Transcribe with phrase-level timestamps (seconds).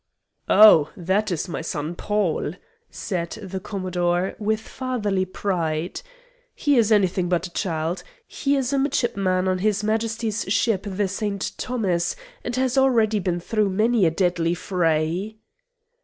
[0.49, 2.53] "Oh, that is my son Paul,"
[2.89, 6.01] said the Commodore, with fatherly pride.
[6.55, 8.01] "He is anything but a child.
[8.25, 11.51] He is a midshipman on his Majesty's ship the St.
[11.59, 15.37] Thomas, and has already been through many a deadly fray."